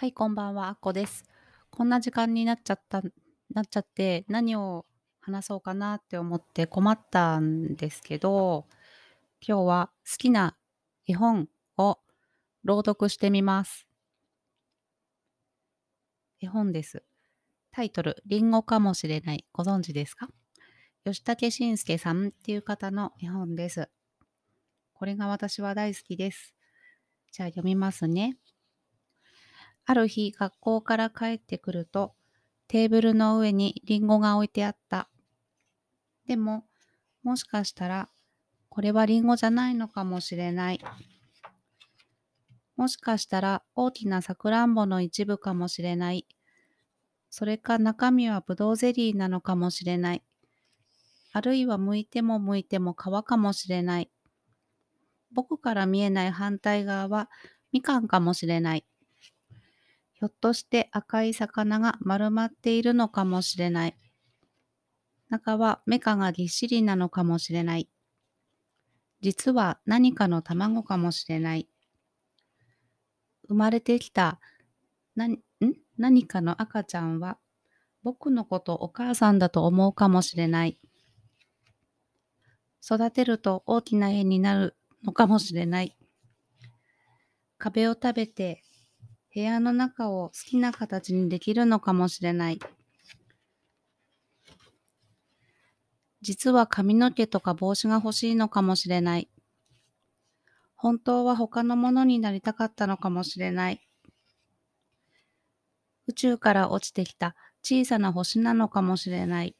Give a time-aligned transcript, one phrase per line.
[0.00, 1.24] はい、こんばんは、あこです。
[1.68, 3.02] こんな時間になっちゃった
[3.52, 4.86] なっちゃって、何を
[5.20, 8.64] 話そうかなって思って困ったんですけど、
[9.46, 10.56] 今日は好きな
[11.06, 11.98] 絵本を
[12.64, 13.86] 朗読してみます。
[16.40, 17.02] 絵本です。
[17.70, 19.44] タイトル、リンゴかもしれない。
[19.52, 20.30] ご存知ですか？
[21.04, 23.90] 吉武慎介さんっていう方の絵本です。
[24.94, 26.54] これが私は大好きです。
[27.32, 28.38] じゃあ読みますね。
[29.90, 32.14] ある日、学校から帰ってくると、
[32.68, 35.10] テーブルの上にリンゴが置いてあった。
[36.28, 36.64] でも、
[37.24, 38.08] もしかしたら、
[38.68, 40.80] これはリンゴじゃないのかもしれない。
[42.76, 46.24] もしかしたら、大きなさくらんぼの一部かもしれない。
[47.28, 50.22] それか中身はぶどうゼリーなのかもしれない。
[51.32, 54.10] あるいは剥いても剥いても皮かもしれない。
[55.32, 57.28] 僕から見えない反対側は
[57.72, 58.84] みかんかもしれない。
[60.20, 63.96] ひょっとして赤い魚が丸まっているのかもしれない。
[65.30, 67.88] 中はメカがぎっしりなのかもしれない。
[69.22, 71.68] 実は何かの卵かもしれない。
[73.48, 74.40] 生まれてきた
[75.16, 75.38] な、ん？
[75.96, 77.38] 何かの赤ちゃんは
[78.02, 80.78] 僕のことお母さんだと思うかもしれない。
[82.84, 85.96] 育てると大きな絵になるのかもしれない。
[87.56, 88.62] 壁を食べて
[89.32, 92.60] 部屋の中を好きな形にできるのかもしれない。
[96.20, 99.30] 実は髪の毛とか帽子が欲しいのかもしれない。
[100.74, 103.80] 本当は他のものになりたかったのかもしれない。
[106.06, 109.54] 宇宙から落ちてきた小さな星なのかもしれない。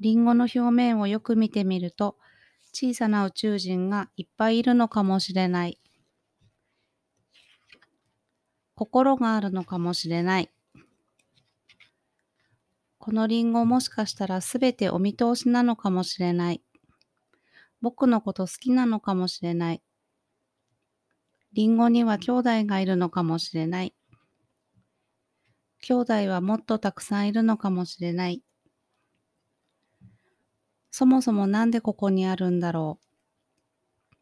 [0.00, 2.16] リンゴの表面をよく見てみると、
[2.72, 5.78] 小さな宇宙人がいっぱいいるのかもしれない。
[8.76, 10.50] 心があるのかもしれない。
[12.98, 16.62] このリンゴもしかしたらすべてお見通しなのかもしれない。
[17.80, 19.82] 僕のこと好きなのかもしれない。
[21.54, 23.94] リンゴには兄弟がいるのかもしれない。
[25.80, 28.42] 兄弟はもっとたくさんいるのかもしれない。
[30.90, 34.14] そもそもなんでここにあるんだろう。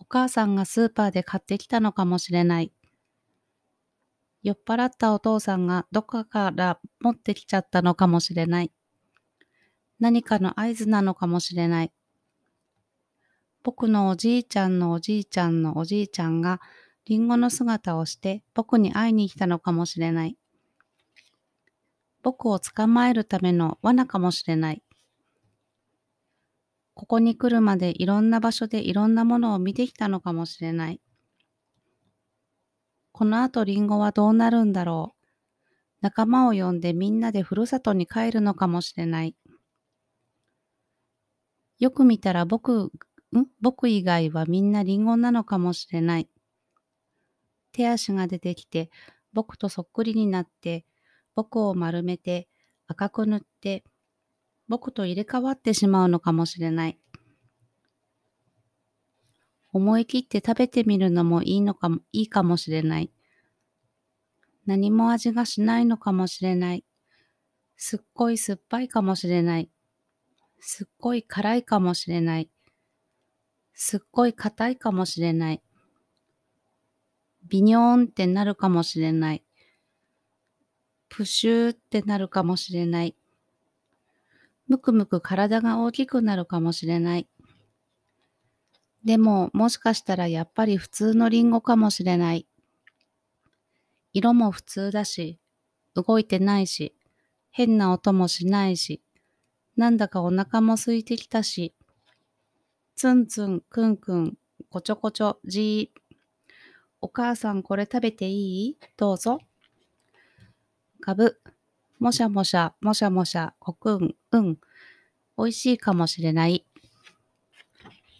[0.00, 2.75] お母さんがスーパーで買ってきたのかもしれない。
[4.46, 8.70] 酔っ払ったお父さんがどっかから持ってきちゃったのかもしれない。
[9.98, 11.92] 何かの合図なのかもしれない。
[13.64, 16.60] 僕のおじいちゃんのおじいちゃんのおじいちゃんが
[17.06, 20.36] リンゴの姿をして僕に会いに来たのかもしれない。
[22.22, 24.84] 僕を捕まえるための罠かもしれない。
[26.94, 31.00] ここに来るまでいろんな場所でいろんなものを見てきたのかもしれない。
[33.16, 35.26] この後リンゴはどうなるんだろう。
[36.02, 39.34] 仲間を呼んでみんなでふるさとに帰るのかもしれない。
[41.78, 42.90] よく見たら僕、ん？
[43.62, 46.28] 僕以外はみんなリンゴなのかもしれない。
[47.72, 48.90] 手足が出てきて、
[49.32, 50.84] 僕とそっくりになって、
[51.34, 52.50] 僕を丸めて、
[52.86, 53.82] 赤く塗って、
[54.68, 56.98] 僕と入れ替わってしまうのかもしれない。
[59.76, 63.12] 思い切って食べてみるのもいいのかも、いいかもしれない。
[64.64, 66.84] 何も味がしないのかもしれない。
[67.76, 69.70] すっごい酸っぱいかもしれない。
[70.58, 72.50] すっごい辛いかもしれない。
[73.74, 75.62] すっごい硬いかもしれない。
[77.48, 79.44] ビニョーンってなるかもしれない。
[81.10, 83.14] プシューってなるかもしれない。
[84.68, 87.28] むくむく体が大きくなるかもしれない。
[89.06, 92.48] でも、もしかしたらやっぱり普通のリンゴかもしれない。
[94.12, 95.38] 色も普通だし、
[95.94, 96.92] 動いてないし、
[97.52, 99.00] 変な音もしないし、
[99.76, 101.72] なんだかお腹も空いてきたし、
[102.96, 104.34] ツンツン、クンクン、
[104.70, 106.16] こちょこちょ、じー。
[107.00, 108.78] お母さんこれ食べていい？
[108.96, 109.38] どうぞ。
[111.00, 111.40] ガブ。
[112.00, 114.58] もしゃもしゃ、もしゃもしゃ、こくん、うん。
[115.38, 116.66] 美味しいかもしれない。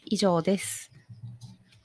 [0.07, 0.91] 以上です。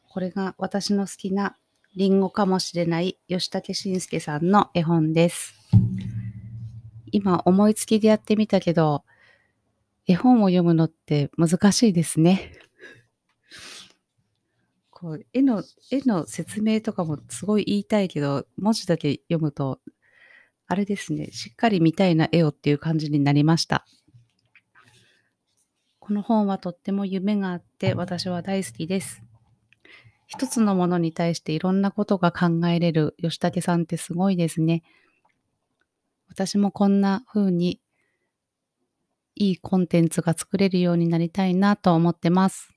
[0.08, 1.58] これが私の好きな
[1.96, 5.54] リンゴかもしれない吉武慎介さんの絵本です。
[7.12, 9.04] 今思いつきでやってみたけど、
[10.08, 12.54] 絵本を読むのって難しいですね。
[14.90, 19.80] こう絵の絵の説明とかもすごい言いたいけど、文字だけ読むと、
[20.68, 23.86] あれですね、しっかり見たいな絵をっていう感じになりました。
[26.12, 29.24] この本はとっても夢があって私は大好きです。
[30.28, 34.84] 一つのものに対していろんなことが考えれる吉武さんってすごいですね。
[36.28, 37.80] 私もこんな風に
[39.36, 42.74] いいコンテンツが作れるようになりたいなと思ってます。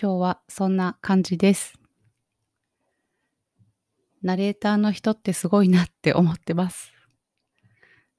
[0.00, 1.74] 今日はそんな感じです。
[4.22, 6.92] ナレーターの人ってすごいなって思ってます。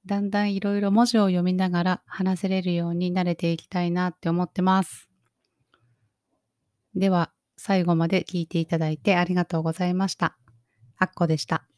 [0.06, 5.10] だんだんいろいろ文字を読みながら話せれるように慣れていきたいなって思ってます。
[6.96, 10.36] では、最後まで聞いていただいてありがとうございました。
[10.98, 11.71] あっこでした。